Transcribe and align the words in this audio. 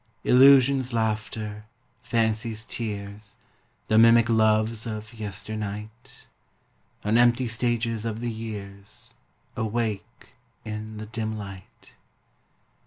Illusion's 0.23 0.93
laughter, 0.93 1.65
fancy's 2.01 2.65
tears, 2.65 3.35
The 3.87 3.99
mimic 3.99 4.29
loves 4.29 4.87
of 4.87 5.13
yesternight, 5.13 6.25
On 7.03 7.19
empty 7.19 7.47
stages 7.47 8.03
of 8.03 8.19
the 8.19 8.31
years 8.31 9.13
Awake 9.55 10.29
in 10.65 10.97
the 10.97 11.05
dim 11.05 11.37
light. 11.37 11.93